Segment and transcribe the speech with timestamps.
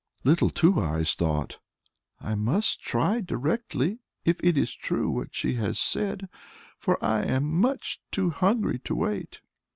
[0.23, 1.59] Little Two Eyes thought,
[2.19, 6.27] "I must try directly if it is true what she has said,
[6.79, 9.41] for I am much too hungry to wait."